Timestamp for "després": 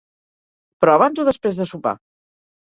1.27-1.61